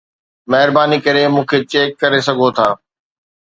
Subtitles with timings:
[0.51, 2.67] مهرباني ڪري مون کي چيڪ ڪري سگهو ٿا